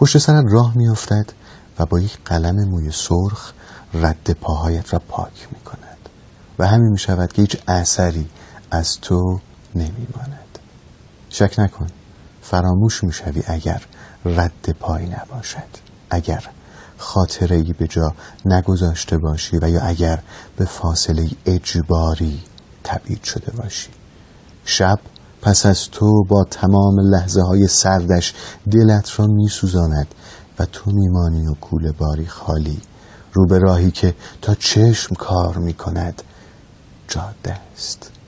[0.00, 1.32] پشت سرت راه میافتد
[1.78, 3.52] و با یک قلم موی سرخ
[3.94, 6.08] رد پاهایت را پاک می کند
[6.58, 8.28] و همین می شود که هیچ اثری
[8.70, 9.40] از تو
[9.74, 10.58] نمی ماند
[11.30, 11.86] شک نکن
[12.42, 13.82] فراموش می شوی اگر
[14.24, 15.90] رد پای نباشد.
[16.10, 16.44] اگر
[16.98, 18.14] خاطره ای به جا
[18.44, 20.22] نگذاشته باشی و یا اگر
[20.56, 22.42] به فاصله اجباری
[22.84, 23.90] تبعید شده باشی.
[24.64, 24.98] شب
[25.42, 28.34] پس از تو با تمام لحظه های سردش
[28.70, 30.06] دلت را می سوزاند
[30.58, 32.80] و تو میمانی و کول باری خالی.
[33.32, 36.22] رو به راهی که تا چشم کار می کند
[37.08, 38.19] جاده است